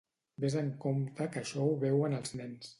Ves 0.45 0.55
en 0.61 0.71
compte 0.85 1.29
que 1.37 1.43
això 1.45 1.69
ho 1.69 1.79
veuen 1.87 2.21
els 2.23 2.39
nens. 2.43 2.69